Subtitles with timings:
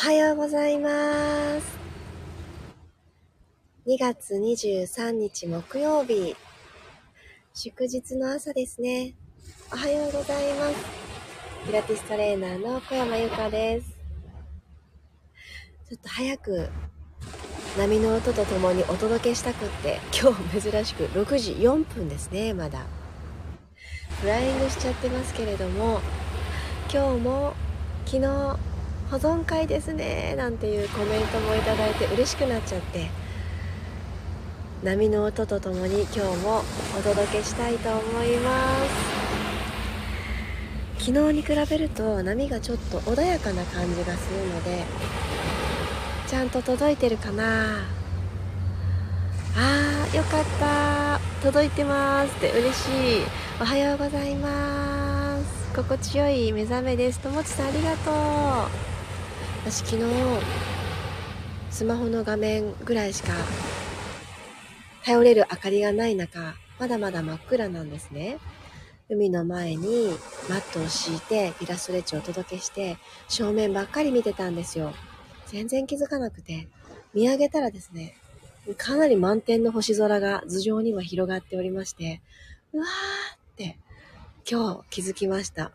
[0.00, 1.78] おはようございます。
[3.86, 6.34] 2月23日木曜日、
[7.52, 9.12] 祝日の朝ですね。
[9.70, 10.74] おはようございます。
[11.66, 13.90] ピラティストレーナーの小山由かです。
[15.90, 16.70] ちょっと早く
[17.76, 22.86] 波の音とともにお届けしたくって、今日珍しく6時4分ですね、まだ。
[24.22, 26.00] フライングしちゃってますけれども、
[26.90, 27.52] 今日も
[28.06, 28.69] 昨日
[29.10, 33.08] 保存会ですねなんていうコメントもいただいて嬉しくなっちゃって。
[34.82, 36.62] 波の音とともに今日も
[36.98, 38.84] お届けしたいと思いま
[40.98, 41.04] す。
[41.04, 44.84] 昨日に比べると波がちょっと穏やかな感じがするので
[46.26, 47.78] ちゃんと届いてるかな？
[49.56, 51.20] あーよかった。
[51.42, 52.92] 届いてますって嬉しい。
[53.60, 55.72] おはようございます。
[55.74, 57.18] 心地よい目覚めです。
[57.20, 58.89] ともちさんありがとう。
[59.64, 60.04] 私昨日
[61.70, 63.34] スマホの画面ぐらいしか
[65.04, 68.38] 頼れる明かりがない中まだまだ真っ暗なんですね。
[69.10, 70.08] 海の前に
[70.48, 72.96] マットを敷いてイラストレッチをお届けして
[73.28, 74.94] 正面ばっかり見てたんですよ。
[75.48, 76.68] 全然気づかなくて
[77.12, 78.14] 見上げたらですね
[78.78, 82.22] かなり満天の星空が頭上には広がっておりまして
[82.72, 83.78] うわーって
[84.50, 85.72] 今日気づきました。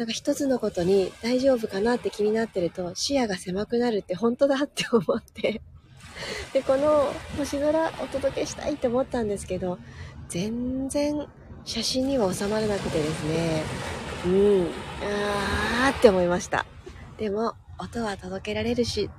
[0.00, 5.60] なんか一つのことに大丈夫かなって気になってると視野が狭くなるって本当だって思って。
[6.54, 9.78] でこの星空お届けしたいって思ったんですけど
[10.28, 11.26] 全然
[11.66, 13.62] 写真には収まらなくてですね。
[14.24, 14.68] うん。
[15.84, 16.64] あーって思いました。
[17.18, 19.10] でも音は届けられるし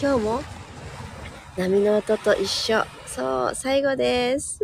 [0.00, 0.42] 今日も
[1.58, 2.82] 波の音と一緒。
[3.04, 4.58] そう最後です。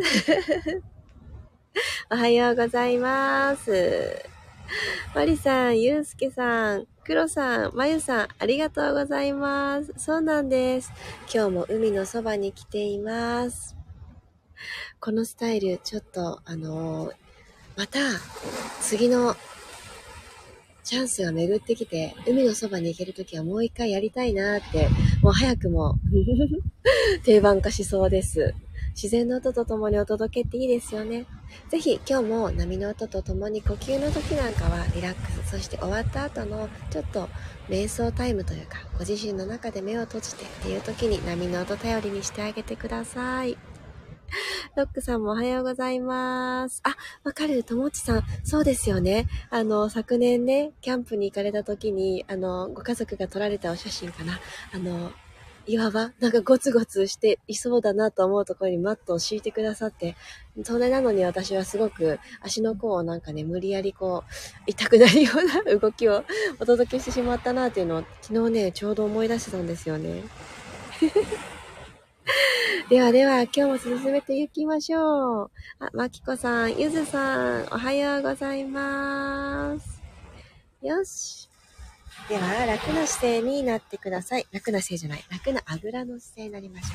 [2.09, 4.36] おはようございます。
[5.15, 9.93] マリさん、ゆうすけさん、クロさん、まゆさん、ありがとうございます。
[9.97, 10.91] そうなんです。
[11.33, 13.75] 今日も海のそばに来ています。
[14.99, 17.11] このスタイル、ちょっと、あのー
[17.77, 17.99] また、
[18.81, 19.35] 次の
[20.83, 24.89] チャンスが巡ってきて、海のそばに行けるときはもう一回やりたいなって、
[25.21, 25.95] もう早くも
[27.23, 28.55] 定番化しそうです。
[28.99, 31.27] 自然の音とともにお届けっていいですよね。
[31.69, 37.29] ぜひ今日も波の音とともに呼吸の時なんかはリラックスそして終わった後のちょっと
[37.69, 43.55] 瞑想タイムというかご自身の中で目を閉じてっていう時に波の音頼りにしてあげてください。
[44.75, 46.81] ロックさんもおはようございます。
[46.83, 47.63] あわかる。
[47.63, 48.23] ともちさん。
[48.43, 49.27] そうですよね。
[49.51, 54.39] あの昨年ねキャンプに行かれた時にあのご家族が撮られたお写真かな。
[54.73, 55.11] あの
[55.67, 60.15] 岩場なんかゴツゴツしていそうだなと思うところにマットを敷いてくださって、
[60.63, 64.31] それなのに私はすごく足の甲をなんかね、無理やりこう、
[64.65, 66.23] 痛くなるような動きを
[66.59, 70.23] お届けしてしまったなっていうのを昨日ね、ちょうど思い出してたんですよね。
[72.89, 75.51] ではでは、今日も進めていきましょう。
[75.79, 80.01] あ、まきこさん、ゆずさん、おはようございます。
[80.81, 81.46] よし。
[82.29, 84.45] では、楽な姿勢になってください。
[84.51, 85.23] 楽な姿勢じゃない。
[85.29, 86.87] 楽なあぐらの姿勢になりましょ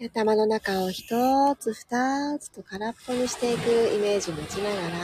[0.00, 0.06] う。
[0.06, 4.96] 頭の中を一つ二つと空っぽにしていくイメージ持ちながら、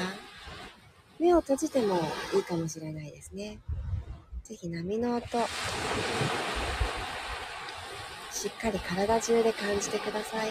[1.18, 2.00] 目を閉じても
[2.34, 3.58] いいかもしれないですね。
[4.44, 5.26] ぜひ波の音、
[8.32, 10.50] しっかり体中で感じてください。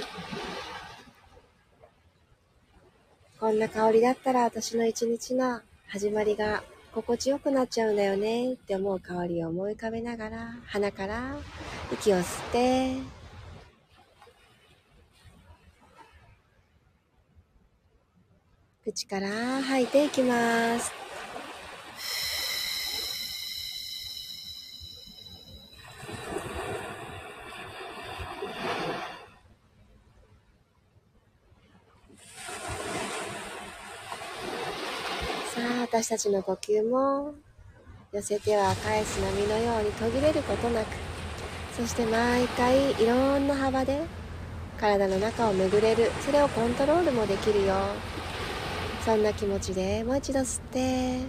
[3.39, 11.37] こんな香りだったら私の一日の始まりが心地よくなっちゃうんだよねって思う香りを思い浮かべながら鼻から
[11.93, 12.95] 息を吸って
[18.83, 19.29] 口から
[19.61, 21.07] 吐いていきます。
[35.57, 37.33] さあ、私たちの呼吸も
[38.13, 40.85] 寄せては返す波のように途切れることなく、
[41.75, 44.01] そして毎回いろんな幅で
[44.79, 47.73] 体の中を巡れる、それをコントロールもできるよ。
[49.03, 51.21] そんな気持ちでもう一度吸って、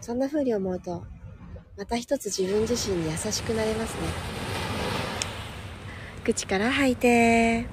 [0.00, 1.04] そんな風に思うと、
[1.76, 4.00] また一つ自分自身に優しくなれますね。
[6.24, 7.66] 口から吐いて、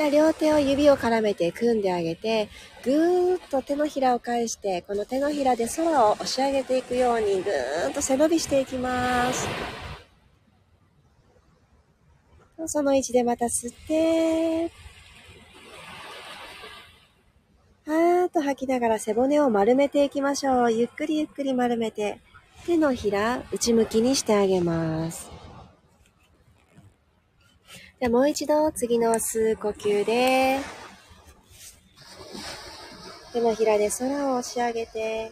[0.00, 2.48] で両手を指を絡めて組んであげて、
[2.82, 9.46] ぐーっと手のひらを返して、この手のひらで空を押し上げていくように、ぐーっと背伸びしていきます。
[12.66, 14.72] その位置でまた吸って、
[17.86, 20.72] はーっと吐きながら背骨を丸めていきましょう。
[20.72, 22.20] ゆっくりゆっくり丸めて、
[22.64, 25.29] 手のひら内向きにしてあげます。
[28.00, 30.58] じゃもう一度次の吸う呼吸で、
[33.34, 35.30] 手のひらで空を押し上げて、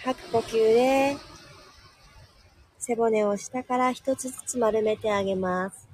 [0.00, 1.16] 吐く呼吸で、
[2.80, 5.88] 背骨を下から一つずつ丸めてあげます。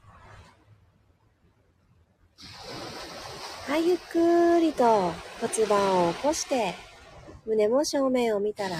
[3.67, 5.13] はい、ゆっくりと
[5.43, 6.73] 骨盤を起こして、
[7.45, 8.79] 胸も正面を見たら、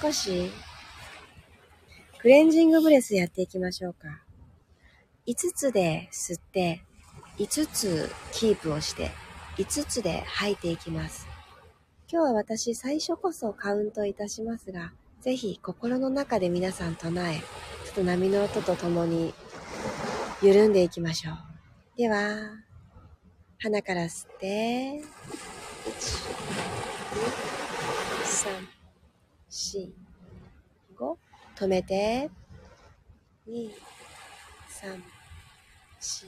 [0.00, 0.52] 少し
[2.22, 4.22] クレンジングブレスやっていきましょうか。
[5.26, 6.84] 5つで吸って、
[7.38, 9.10] 5つキープをして、
[9.56, 11.26] 5つで吐いていきます。
[12.08, 19.34] 今日は私最初こそカウントいたしますが、ぜひ心の中で皆さん唱え、ちょっと波の音とともに
[20.40, 21.34] 緩んでいきましょう。
[21.98, 22.36] では、
[23.58, 25.02] 鼻から吸って、1、2、
[29.50, 29.92] 3、4、
[30.96, 31.16] 5、
[31.62, 32.28] 止めて、
[33.48, 35.00] 2、3、
[36.00, 36.26] 4、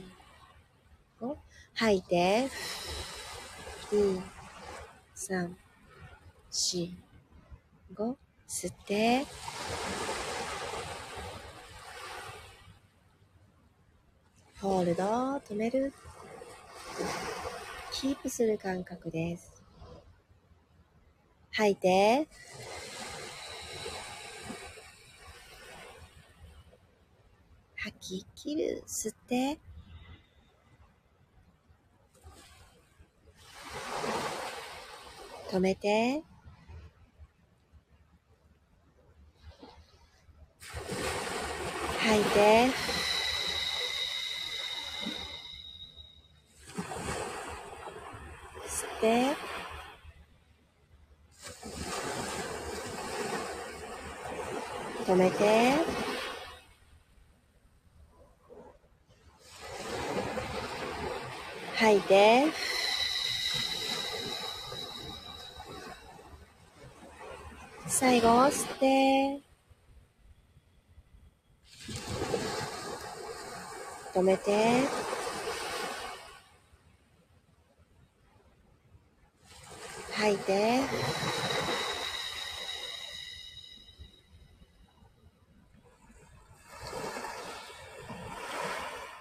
[1.20, 1.36] 5、
[1.74, 2.48] 吐いて、
[3.90, 4.22] 2、
[5.16, 5.54] 3、
[6.52, 6.90] 4、
[7.96, 8.16] 5、
[8.46, 9.26] 吸って、
[14.60, 15.04] ホールド、
[15.38, 15.92] 止める。
[17.90, 19.64] キープする感覚です。
[21.50, 22.28] 吐いて、
[27.84, 28.82] 吐き切る。
[28.86, 29.58] 吸って。
[35.50, 36.22] 止めて。
[41.98, 42.68] 吐いて。
[48.66, 49.36] 吸って。
[55.04, 56.04] 止めて。
[61.76, 62.44] 吐いて。
[67.86, 69.42] 最後、吸って。
[74.14, 74.82] 止めて。
[80.12, 80.80] 吐いて。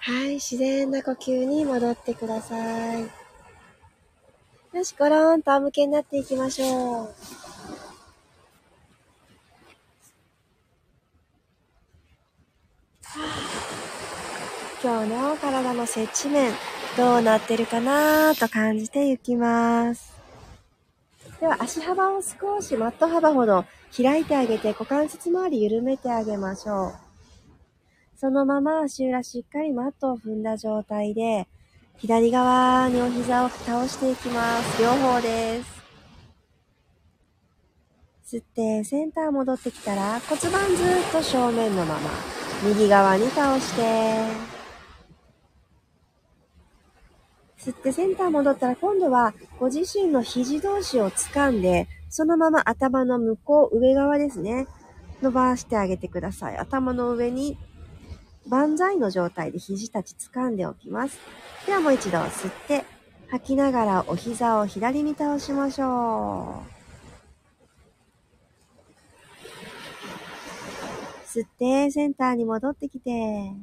[0.05, 3.03] はい、自然な呼吸に戻ってください。
[4.73, 7.15] よし、ゴローンと仰向けになっていきましょう。
[14.83, 16.53] 今日の体の接地面、
[16.95, 20.13] どうなってるかなと感じていきます。
[21.41, 26.93] では、足幅を少しマット幅ほど開いてあげて、股関節周り緩めてあげましょう。
[28.15, 31.49] そのまま足裏しっかりマットを踏んだ状態で、
[31.97, 34.81] 左側にお膝を倒していきます。
[34.81, 35.83] 両方です。
[38.37, 42.09] 吸って、センター戻ってきたら骨盤ずっと正面のまま、
[42.63, 44.52] 右側に倒して、
[47.63, 54.67] 吸ってセンター戻ったら今度はご自身の肘同士を掴んで、そのまま頭の向こう、上側ですね。
[55.21, 56.57] 伸ばしてあげてください。
[56.57, 57.57] 頭の上に
[58.47, 61.17] 万歳の状態で肘たち掴んでおきます。
[61.65, 62.83] ではもう一度吸って、
[63.29, 66.73] 吐きながらお膝を左に倒しましょう。
[71.25, 73.53] 吸って、センターに戻ってきて、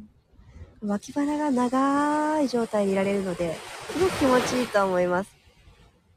[0.82, 3.54] 脇腹が長い状態でいられるので、
[3.92, 5.36] すごく気持ちいいと思います。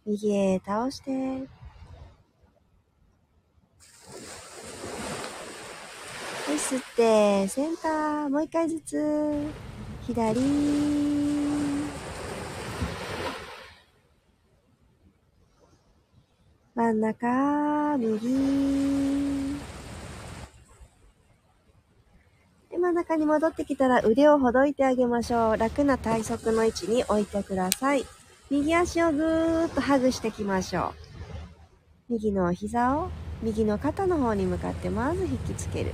[0.06, 1.12] 右へ倒して、
[6.64, 9.52] 吸って、センター、もう一回ずつ、
[10.08, 10.40] 左、
[16.76, 19.58] 真ん中、右、
[22.70, 25.58] で、真ん中に戻ってきたら腕をほどいてあげましょう。
[25.58, 28.06] 楽な体側の位置に置いてください。
[28.50, 30.94] 右足をぐーっとハグしていきましょ
[32.10, 32.14] う。
[32.14, 33.08] 右の膝を
[33.42, 35.92] 右の肩の方に向かってまず引きつける。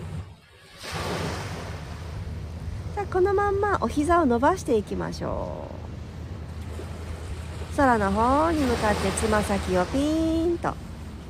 [2.96, 5.69] さあこのまんまお膝を伸ばしていきましょ
[7.72, 10.74] う空の方に向かってつま先をピーンと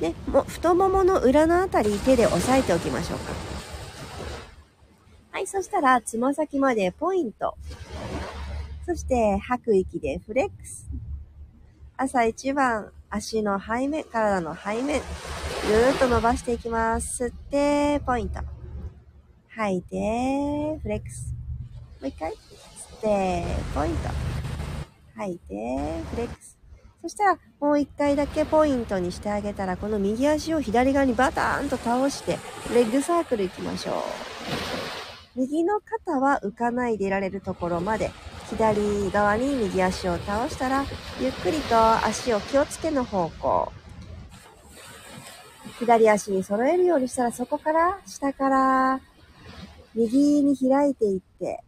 [0.00, 3.59] でも太ももの裏のあたり手で押さえておきましょうか
[5.40, 7.56] はいそしたらつま先までポイント
[8.84, 10.86] そして吐く息でフレックス
[11.96, 18.40] 朝一番足の背面体の背面ぐーっと伸ばしていきます吸ってポイント
[19.48, 21.34] 吐いてフレックス
[22.00, 22.32] もう一回。
[22.32, 23.44] 吸って、
[23.74, 24.08] ポイント。
[25.14, 26.58] 吐いて、フレックス。
[27.02, 32.38] そしたら、もう一回だけポイントにしてあげたら、この右足を左側にバターンと倒して、
[32.72, 34.29] レッグサークル行きましょう。
[35.36, 38.10] 右の肩は浮かないでいられるところまで、
[38.50, 40.84] 左側に右足を倒したら、
[41.20, 43.72] ゆっくりと足を気をつけの方向。
[45.78, 49.00] 左足に揃えるようにしたら、そこから下から
[49.94, 51.62] 右に開いていって、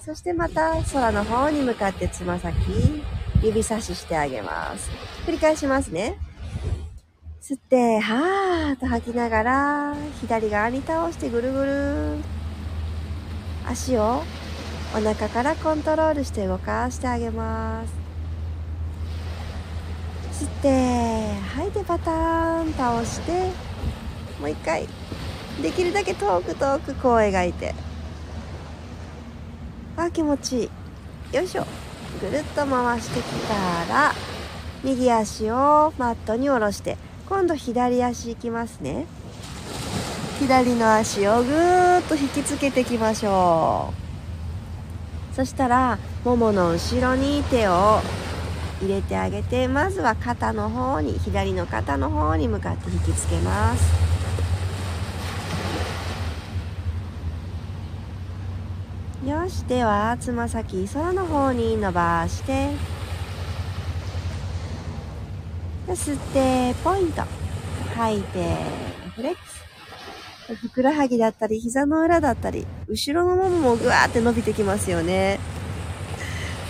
[0.00, 2.54] そしてまた空の方に向かってつま先、
[3.42, 4.90] 指差ししてあげます。
[5.26, 6.18] 繰り返しますね。
[7.42, 12.41] 吸って、はーっと吐きながら、左側に倒してぐるぐる。
[13.66, 14.22] 足を
[14.94, 17.92] お腹からコントロールして動かしてあげます。
[20.44, 23.32] 吸って、吐いてパターン倒して、
[24.40, 24.88] もう一回。
[25.62, 27.74] できるだけ遠く遠くこう描いて。
[29.96, 30.70] あ気持ちいい
[31.36, 31.66] よいしょ
[32.20, 33.54] ぐるっと回してきた
[33.92, 34.12] ら
[34.82, 36.96] 右足をマットに下ろして
[37.28, 39.06] 今度左足いきますね
[40.42, 43.94] 左の足をぐーっと引きつけていきましょ
[45.32, 45.34] う。
[45.36, 48.00] そしたらももの後ろに手を
[48.82, 53.92] 入れてあげてまずは肩の方に左の肩の方に向かって引きつけます。
[59.24, 62.70] よしではつま先空の方に伸ばして。
[65.86, 67.22] 吸ってポイント。
[67.94, 68.56] 吐いて
[69.14, 69.51] フレックス。
[70.54, 75.38] ふくらはぎだったり膝の裏だったり後ろのもももぐわーって伸びてきますよね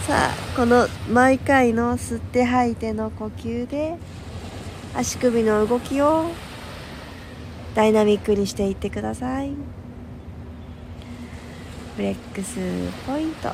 [0.07, 3.97] さあこの毎回の吸って吐いての呼吸で
[4.95, 6.31] 足首の動きを
[7.75, 9.55] ダイナミックにしていってください。
[11.97, 12.59] フレックス
[13.07, 13.53] ポイント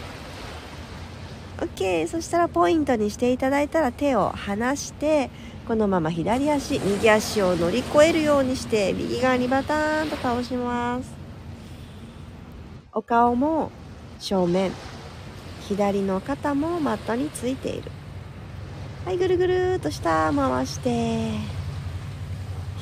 [1.59, 5.29] OK そしたらポイントにしていただいたら手を離して
[5.67, 11.11] このまま左足右足を乗り越えるようにして右側にバターンと倒します。
[12.91, 13.71] お顔も
[14.19, 14.73] 正面。
[15.69, 17.91] 左の肩もマットについている。
[19.05, 21.33] はいぐるぐるっと下回して。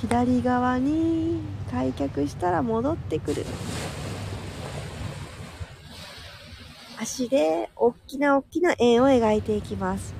[0.00, 1.40] 左側に
[1.70, 3.44] 開脚したら戻ってくる。
[6.98, 10.14] 足で大きな大きな円を描いていきます。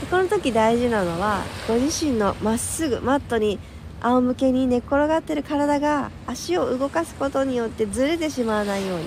[0.00, 3.58] でこの時大事なのは、ご自身のまっすぐマットに
[4.02, 9.06] 仰向けに寝っ転がってる体が足を動かすことによってずれてしまわないように。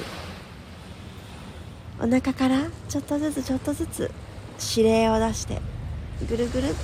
[1.99, 4.11] お腹からちょっとずつちょっとずつ
[4.75, 5.61] 指令を出して、
[6.27, 6.75] ぐるぐる。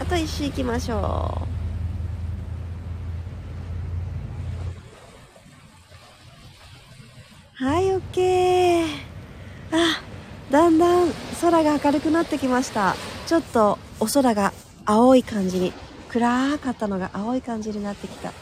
[0.00, 1.53] あと一周行きましょう。
[7.56, 8.84] はい、オッケー。
[9.70, 10.02] あ、
[10.50, 11.08] だんだん
[11.40, 12.96] 空が明るくなってきました。
[13.28, 14.52] ちょっとお空が
[14.84, 15.72] 青い感じに、
[16.08, 18.32] 暗かったのが青い感じになってきた。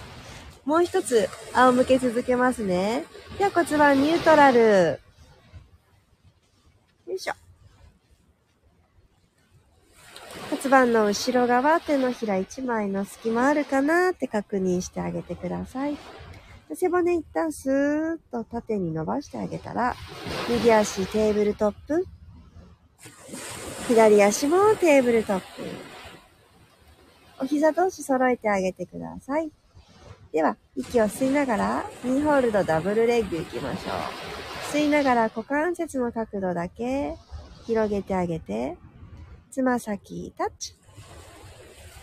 [0.64, 3.04] もう一つ、仰向け続けますね。
[3.36, 4.98] では骨盤ニュートラル。
[7.06, 7.34] よいしょ。
[10.48, 15.98] 骨盤の後ろ側、手のひら1枚の隙間あるかなって確認してあげてください。
[16.74, 19.94] 背骨一旦スーッと縦に伸ばしてあげたら、
[20.48, 22.06] 右足テーブルトップ。
[23.88, 25.44] 左足もテーブルトップ。
[27.40, 29.50] お膝同士揃えてあげてください。
[30.32, 34.76] では、息を吸いながら、2ホールドダブルレッグいきましょう。
[34.76, 37.16] 吸いながら股関節の角度だけ
[37.66, 38.78] 広げてあげて、
[39.50, 40.74] つま先タッチ。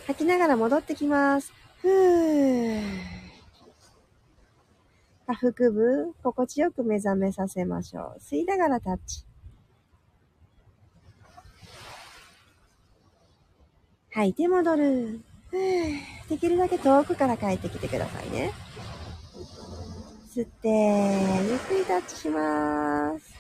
[0.06, 1.52] 吐きながら戻ってきます。
[1.82, 3.19] ふー。
[5.30, 8.20] 下腹部、心地よく目覚めさせましょう。
[8.20, 9.28] 吸いながらタッチ。
[14.10, 15.22] 吐いて戻る。
[15.52, 18.52] できるだけ遠くから帰ってきてくださいね。
[20.34, 23.32] 吸って、ゆっくりタッチします。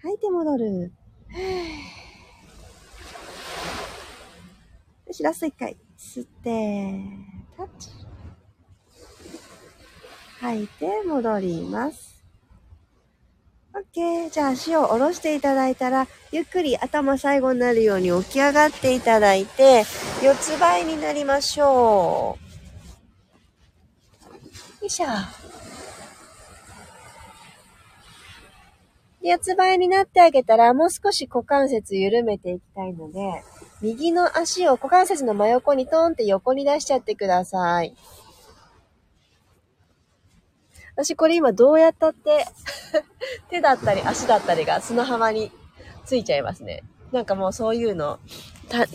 [0.00, 0.92] 吐いて戻る。
[5.06, 5.76] よし、ラスト一回。
[5.96, 6.98] 吸って、
[7.56, 8.01] タッチ。
[10.42, 12.20] 吐いて戻ります。
[13.72, 14.28] OK。
[14.28, 19.84] じゃあ足を下ろしていただいたら、ゆっくり頭最後になるように起き上がっていただいて、
[20.20, 22.36] 四つ倍になりましょ
[24.80, 24.82] う。
[24.82, 25.06] よいしょ。
[29.22, 33.44] 四つ倍になってあげたら、もう少し股関節緩めていきたいので、
[33.80, 37.94] 右の足を股関節の真横にトーンって横に出しちゃってください。
[40.94, 42.46] 私これ今どうやったって
[43.50, 45.50] 手だったり足だったりが砂浜に
[46.04, 46.82] ついちゃいますね。
[47.12, 48.18] なんかもうそういうの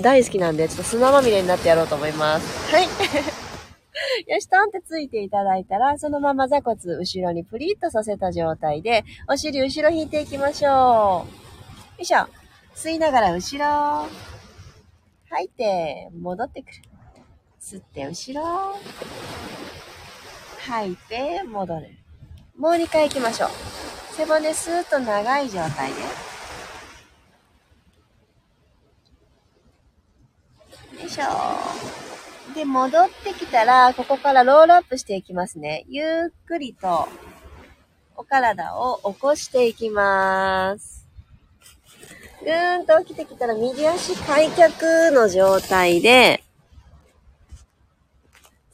[0.01, 2.73] 大好きなんで、ちょっと砂まみれになってやろうと思います。
[2.73, 2.85] はい。
[4.27, 10.71] よし、トンってついていただいたら、そのまま座骨後ろにプリッとさせた状態で、お尻後ろ引いていきましょう。
[10.71, 11.25] よ
[11.99, 12.27] いしょ。
[12.75, 14.07] 吸いながら後ろ。
[15.29, 16.73] 吐いて、戻ってくる。
[17.61, 18.75] 吸って後ろ。
[20.67, 21.87] 吐いて、戻る。
[22.57, 23.49] もう2回行きましょう。
[24.15, 26.01] 背骨スーッと長い状態で。
[31.01, 31.23] よいしょ。
[32.53, 35.85] で、戻ってきたら、ここからロールアップしていきますね。
[35.87, 36.05] ゆっ
[36.45, 37.07] くりと、
[38.17, 41.07] お体を起こしていきます。
[42.43, 46.43] ぐーんと起きてきたら、右足開脚の状態で、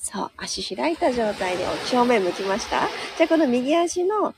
[0.05, 2.89] そう、足開いた状態で正面向きました？
[3.17, 4.35] じゃあこの右足の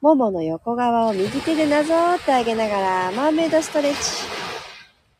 [0.00, 3.98] ももの横側を右手でなぞーってあげながら、マーメイドストレッチ。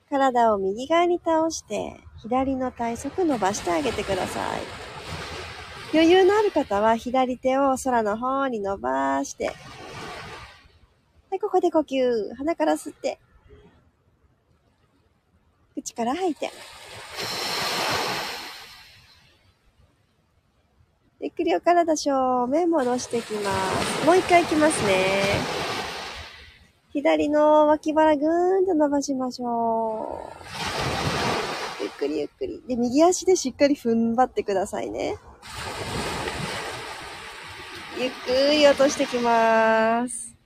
[0.08, 4.60] 体を右側に倒して、左の体側伸ばしてあげてください。
[5.92, 9.46] 余裕のある方は左手を空の方に伸ばして、
[11.30, 12.34] はい、ここで呼吸。
[12.36, 13.18] 鼻から吸って、
[15.74, 16.50] 口から吐いて。
[21.18, 24.06] ゆっくりお体正面戻していきます。
[24.06, 25.22] もう一回いきますね。
[26.92, 30.30] 左の脇腹ぐーんと伸ばしましょ
[31.80, 31.82] う。
[31.82, 32.62] ゆっくりゆっくり。
[32.68, 35.16] で、右足でしっかり踏ん張ってくださいね。
[37.98, 40.36] ゆっくり落としてきます。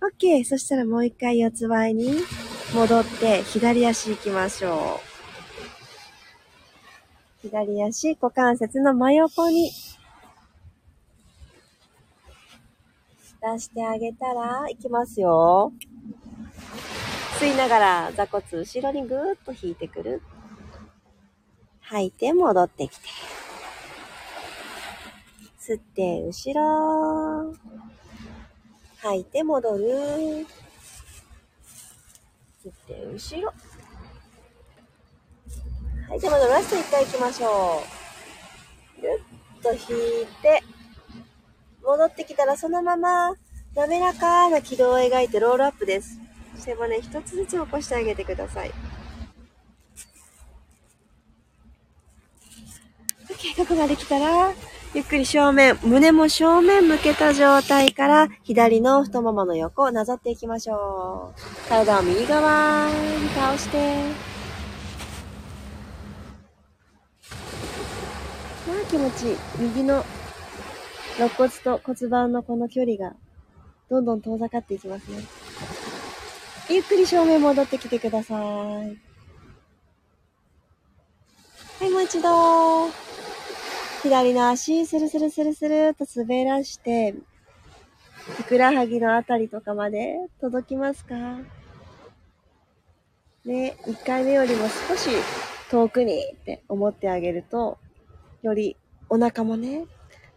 [0.00, 0.44] OK。
[0.44, 2.14] そしたらもう一回四つ倍に
[2.72, 5.00] 戻って左足行きましょ
[7.42, 7.48] う。
[7.48, 9.72] 左足、股関節の真横に
[13.42, 15.72] 出してあげたら、いきますよ。
[17.38, 20.22] 吸いながら座骨後ろにぐーっと引いてくる。
[21.80, 23.08] 吐いて戻ってきて。
[25.58, 27.54] 吸って後ろ。
[28.98, 29.86] 吐いて戻る。
[32.62, 33.52] 吸って後ろ。
[36.10, 37.82] はい、じゃあまだラスト1回行きましょ
[38.98, 39.00] う。
[39.00, 39.10] ぐっ
[39.62, 39.78] と引
[40.24, 40.62] いて、
[41.90, 43.32] 戻ってきたらそのまま
[43.74, 46.18] 滑らかな軌道を描いてロールアップです。
[46.56, 48.70] 背骨一つずつ起こしてあげてください。
[53.28, 54.52] OK、ここまで来たら、
[54.94, 61.68] ゆっくり正面、胸も正面向けた状態から、左の太ももの横をなぞっていきましょう。
[61.68, 64.04] 体を右側に倒して。
[68.68, 69.36] まあ気持ちいい。
[69.58, 70.04] 右の
[71.18, 73.14] 肋骨と骨盤のこの距離が
[73.88, 75.22] どんどん遠ざかっていきますね。
[76.68, 78.38] ゆっくり正面戻ってきてください。
[81.80, 82.88] はい、もう一度。
[84.02, 87.14] 左の足、スルスルスルスルと滑らして、
[88.14, 91.14] ふくらはぎのあたりとかまで届きますか？
[93.44, 95.10] ね、1回目よりも少し
[95.70, 97.78] 遠くにって思ってあげると、
[98.42, 98.76] より
[99.08, 99.86] お腹もね、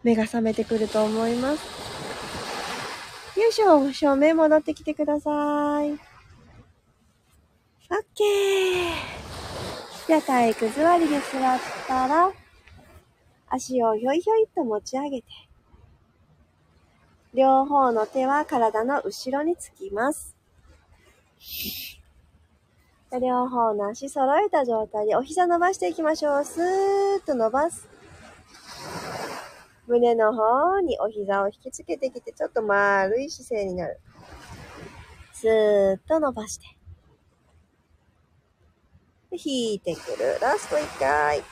[0.04, 1.64] 目が覚めてくると思います。
[3.40, 5.92] よいしょ、正面戻ってきてください。
[5.92, 5.98] オッ
[8.14, 8.92] ケー。
[10.06, 12.30] じゃあ体座りで座ったら、
[13.48, 15.26] 足をひょいひょいと持ち上げて、
[17.32, 20.36] 両方の手は体の後ろにつきます。
[23.20, 26.44] 両方の足揃えた状態でお膝伸ばしていきましょう。
[26.44, 27.88] スーッと伸ばす。
[29.86, 34.00] 胸の方にお膝を引きつけてきて、ちょっと丸い姿勢になる。
[35.32, 36.66] スーッと伸ばして。
[39.32, 40.38] 引いてくる。
[40.40, 41.42] ラスト1回。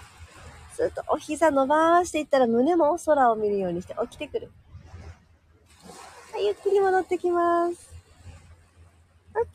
[0.75, 4.51] スーッとお膝伸ばしていったら胸も空を見るようにして起きてくる。
[6.33, 7.93] はい、ゆっくり戻ってきます。
[9.35, 9.51] オッケ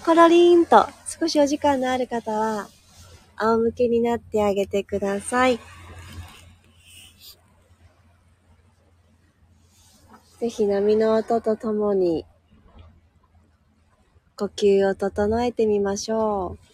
[0.00, 0.04] ー。
[0.04, 2.68] コロリンと少しお時間のある方は、
[3.36, 5.60] 仰向けになってあげてください。
[10.40, 12.26] ぜひ波の音とともに
[14.36, 16.64] 呼吸を整えてみましょう。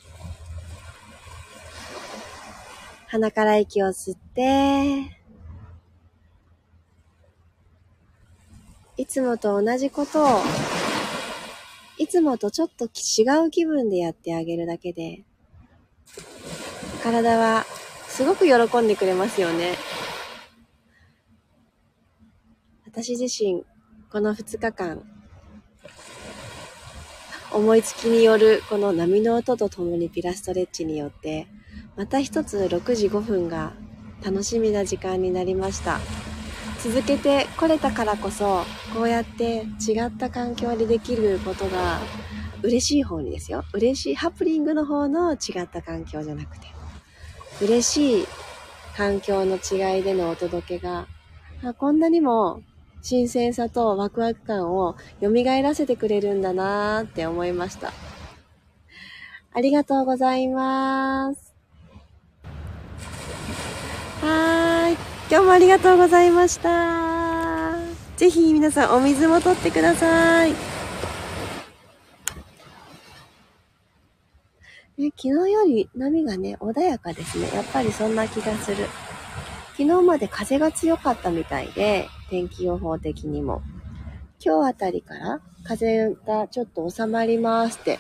[3.09, 5.17] 鼻から息を吸って、
[8.97, 10.41] いつもと同じことを、
[11.99, 15.23] いつもとちょっと違う気分でやってあげるだけで、
[17.03, 17.67] 体は
[18.09, 19.75] すごく喜んでくれますよね。
[22.93, 23.63] 私自身、
[24.11, 25.05] この2日間、
[27.53, 31.47] 思いつきによるこの波の音とともにピラストレッチによって、
[31.97, 33.75] また一つ6時5分が
[34.25, 36.01] 楽しみな時間になりました。
[36.83, 42.01] 続けてこれたからこそ、こうやって違った環境でできることが
[42.65, 43.63] 嬉しい方にですよ。
[43.73, 46.67] 嬉しいハプニングの方の違った環境じゃなくて、
[47.63, 48.27] 嬉しい
[48.97, 51.07] 環境の違いでのお届けが、
[51.79, 52.63] こんなにも
[53.03, 55.31] 新鮮さとワクワク感を蘇
[55.63, 57.93] らせてくれるんだなーって思いました。
[59.53, 61.55] ありがとうございます。
[64.21, 64.97] はーい。
[65.31, 67.77] 今日もありがとうございました。
[68.17, 70.51] ぜひ皆さんお水も取ってください。
[70.51, 70.57] ね、
[75.17, 77.49] 昨日より波がね、穏やかですね。
[77.55, 78.87] やっぱりそんな気がする。
[79.77, 83.63] 昨日まで風が強かったみたいで、天気予報的にも。
[84.43, 87.99] 今日あたりから風がちょっと収まりますって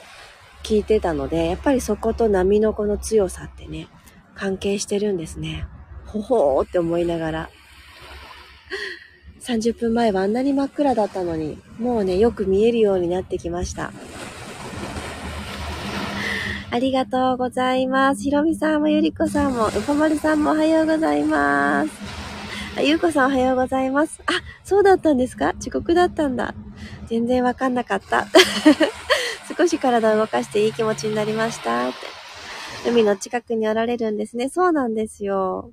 [0.62, 3.88] 聞いてたので、やっぱりそこと波のこの強さってね、
[4.34, 5.66] 関係してるんですね。
[6.06, 7.50] ほほーって思いながら。
[9.40, 13.92] 30分前はあんなに真っ暗だったのに、もうね、よく見えるようになってきました。
[16.72, 18.22] ありがとうございます。
[18.22, 22.29] ひろみさんもゆりこさんも、うこまるさんもおはようございます。
[22.76, 24.20] あ、ゆうこさんおはようございます。
[24.26, 24.32] あ、
[24.64, 25.54] そうだったんですか？
[25.60, 26.54] 遅刻だったんだ。
[27.08, 28.28] 全然わかんなかった。
[29.56, 31.90] 少し体を動かしていい気持ちになりました。
[32.86, 34.48] 海の近くにおられるんですね。
[34.48, 35.72] そうなんですよ。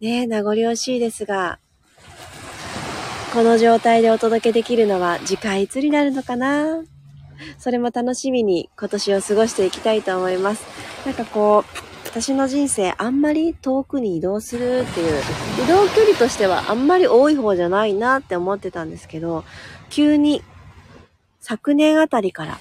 [0.00, 1.58] ねえ、名残惜しいですが、
[3.32, 6.82] この状態でお届けできるのは次回いつになるのかな？
[7.58, 10.62] それも楽しみに今年を過ごしていきたいと思います。
[11.06, 15.22] なんかこう、私の人生あんまり遠くに移動するっていう、
[15.62, 19.44] 移動距離としてはあんまり多い方じゃないなって思ってたんですけど、
[19.90, 20.42] 急に
[21.40, 22.58] 昨年あたりから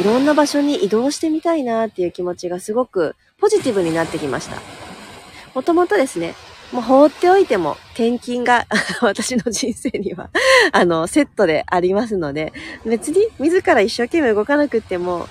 [0.00, 4.56] いろんな場所に移動してみたいなっていう気持ちがすごくポジティブになってきました。
[5.54, 6.34] もともとですね、
[6.72, 8.66] もう放っておいても転勤が
[9.02, 10.30] 私の人生には
[10.72, 12.54] あの、セットでありますので、
[12.86, 15.28] 別に自ら一生懸命動かなくっても、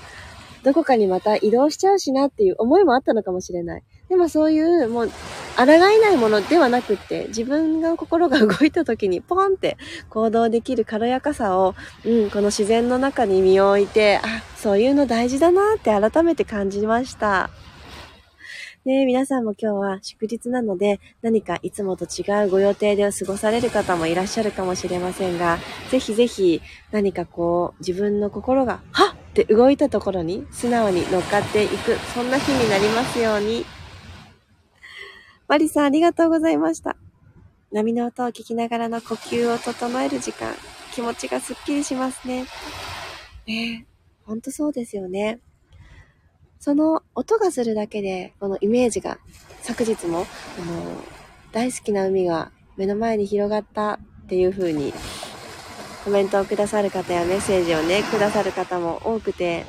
[0.65, 3.83] どこかにまた移動しちゃうしなっていう思いもあったのかもしれない。
[4.09, 5.09] でもそういう、もう、
[5.55, 9.77] 抗えないものではなくって、自分が心が動いた時にポンって
[10.09, 17.51] 行動できる軽やかさを、うん、この自然の中に身を置いて、あ、そういうの大事だなって改めて感じました。
[18.85, 33.65] ね皆さんも今日は祝日なので、何かいつもと違うご予定で過ごされる方もいらっしゃるかもしれませんが、ぜひぜひ何かこう、自分の心が、はっって動いたところに素直に乗っかっていく、そんな日になりますように。
[35.49, 36.95] マリさんありがとうございました。
[37.69, 40.53] 波の音を聞きながらの呼吸を整える時間、
[40.93, 42.45] 気持ちがスッキリしますね。
[43.45, 43.85] ねえ、
[44.23, 45.41] ほんとそうですよね。
[46.57, 49.19] その音がするだけで、このイメージが、
[49.61, 51.03] 昨日も、あの、
[51.51, 54.93] 大好きな海が目の前に広がったっていう風に、
[56.05, 59.65] コメントをくださる方やメッセージをね、くださる方も多くて、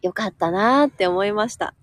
[0.00, 1.74] よかったなーって思いました。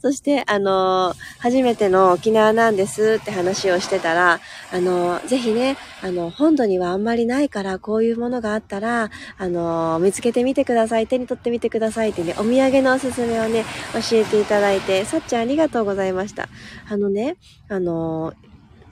[0.00, 4.40] そして、あのー、初めての沖縄なんですって話をしてたら、
[4.72, 16.48] あのー、ぜひね、あの、本土にはあんまりないから、こういうものがあったら、あのー、見つけてみてください、手に取ってみてくださいってね、お土産のおすすめをね、教えていただいて、さっちゃんありがとうございました。
[16.88, 17.36] あのね、
[17.68, 18.34] あの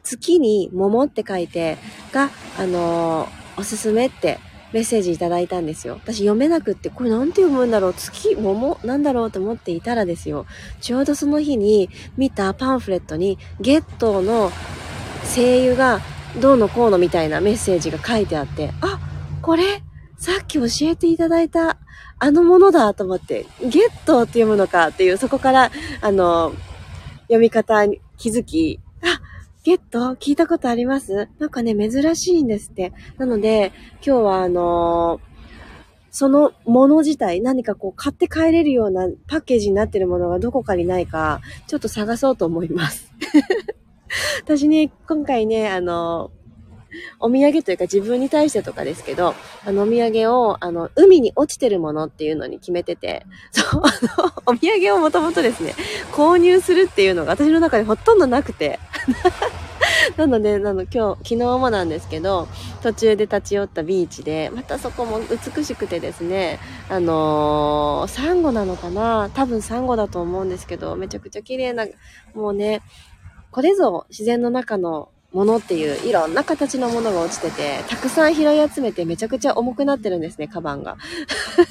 [0.03, 1.79] 月に桃って書いて、
[2.13, 3.29] が、あの
[3.61, 4.39] おすすめって
[4.73, 5.95] メッセージいただいたんですよ。
[5.95, 10.47] 私読めなくって、これなんて読むんだろう月桃なんだろうと思っていたらですよ。
[10.81, 14.51] ちょうどその日に見たパンフレットに、ゲットーの
[15.35, 16.01] 声優が
[16.41, 18.99] どうのこうのみたいなメッセージが書いてあって、あ、
[19.43, 19.83] これ、
[20.17, 21.79] さっき教えていただいた
[22.19, 26.55] あのものだと思って、ゲットーって読むのかっていう、そこから、あの、
[27.23, 28.79] 読み方に気づき、
[29.71, 30.17] ゲット？
[30.17, 31.29] 聞いたことあります？
[31.39, 32.93] なんかね、珍しいんですって。
[33.19, 33.73] なので、
[34.05, 35.31] 今日はあのー、
[36.11, 43.15] そのもの自体、何かこう買って帰れるようなパッケージになってるものがどこかにないか、ちょっと探そうと思います。
[44.43, 46.33] 私ね、今回ね、あの
[47.21, 55.77] お土産というか自分に対してとかですけど、あのお土産を、あの、海に落ちてるものっていうのに決めてて、そう、あの、お土産をもともとですね、
[56.11, 58.81] 購入するっていうのが私の中でほとんどなくて、
[60.17, 62.49] なので、なの今日、昨日もなんですけど、
[62.83, 66.59] 途中で立ち寄ったビーチで、またそこも美しくてですね、
[66.89, 69.31] あのー、サンゴなのかな？
[69.35, 71.87] 多分サンゴだと思うんですけど、めちゃくちゃ綺麗な、
[72.35, 72.83] もうね、
[73.51, 80.97] これぞ自然の中のものっていういろんな形のものが落ちてて、たくさん拾い集めてめちゃくちゃ重くなってるんですね、カバンが。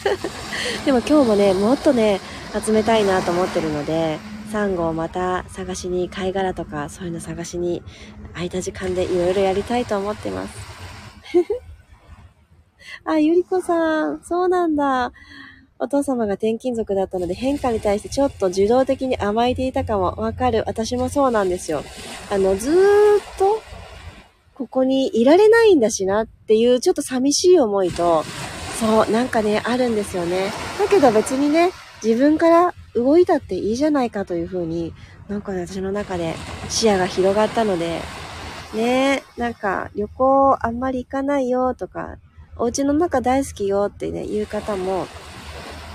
[0.86, 2.22] でも今日もね、もっとね、
[2.65, 4.18] 集めたいなと思ってるので、
[4.50, 7.84] サンゴをまた探しに、貝殻とかそういうの探しに、
[8.34, 10.58] 空いた時間でいろいろやりたいと思ってます。
[13.06, 15.12] あ、ゆりこさん、そうなんだ。
[15.82, 20.64] お父様が転勤族だったので変化に対してちょっと受動的に甘えていたかもわかる。
[20.68, 21.84] 私もそうなんですよ。
[22.30, 22.78] あの、ずーっ
[23.38, 23.62] と
[24.56, 28.24] ここにいられないんだしなっていうちょっと寂しい思いと、
[28.78, 30.52] そう、なんかね、あるんですよね。
[30.78, 31.72] だけど別にね、
[32.04, 34.93] 自分から動いたっていいじゃないかというふうに、
[35.28, 36.36] なんかね、私の中で
[36.69, 38.02] 視野が広がったので、
[38.73, 42.17] ねえなんか旅行あんまり行かないよとか、
[42.56, 45.08] お家の中大好きよってね、言う方も、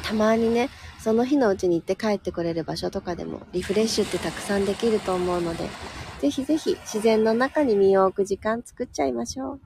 [0.02, 5.68] たまにね、その日のうちに行って帰ってこれる場所とかでもリフレッシュってたくさんできると思うので、
[6.20, 9.60] ぜひぜひ自然の中に身を置く時間作っちゃいましょう。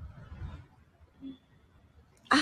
[2.31, 2.37] あ、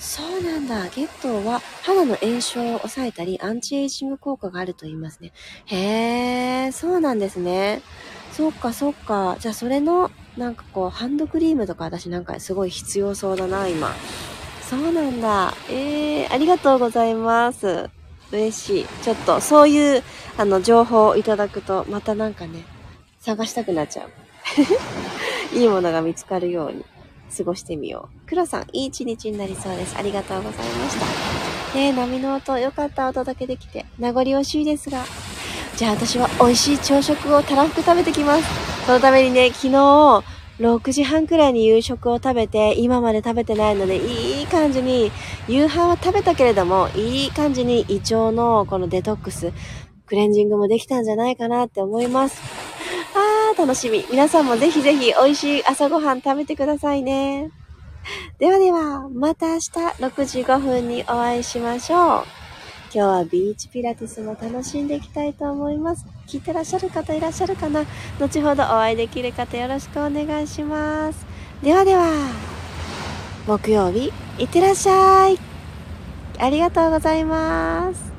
[0.00, 0.88] そうなんだ。
[0.88, 5.30] ゲットは肌の炎症を抑えたり、アンチエイジング効果があると言いますね。
[5.66, 7.82] へー、そうなんですね。
[8.32, 9.36] そっかそっか。
[9.40, 13.92] じゃあそれの、なんかこう、ハンドクリームとか私なんかすごい必要そうだな、今。
[14.62, 15.52] そうなんだ。
[15.68, 17.90] えー、ありがとうございます。
[18.32, 18.86] 嬉しい。
[19.02, 20.02] ちょっと、そういう、
[20.38, 22.64] あの、情報をいただくと、またなんかね、
[23.18, 24.10] 探したくなっちゃう。
[25.54, 26.84] いいものが見つかるように、
[27.36, 28.28] 過ごしてみよう。
[28.28, 29.96] 黒さん、いい一日になりそうです。
[29.96, 31.06] ありがとうございました。
[31.76, 33.86] ねえ波の音、よかった、お届けできて。
[33.98, 35.04] 名残惜しいですが。
[35.76, 38.44] じゃあ私は美味しい朝食をたらふく食べてきます。
[38.86, 40.24] そのためにね、昨日、
[40.58, 45.10] 6時半くらいに夕食を食べて、今まで食べてないので、いい感じに、
[45.48, 49.52] 夕飯は食べたけれども、いい感じに胃腸のこのデトックス、
[50.04, 52.59] クレンジングもできたんじゃないかなって思います。
[53.54, 54.04] 楽しみ。
[54.10, 57.50] 皆さんもぜひぜひ美味しい朝ごはん食べてくださいね。
[58.38, 62.24] ではでは、また明日6時5分にお会いしましょう。
[62.92, 66.06] 今日はビーチピラティスも楽しんでいきたいと思います。
[66.26, 67.84] 聞いてらっしゃる方いらっしゃるかな？
[68.18, 71.26] 後ほどお会いできる方よろしくお願いします。
[71.62, 72.10] ではでは、
[73.46, 75.38] 木曜日、いってらっしゃい。
[76.38, 78.09] ありがとうございます。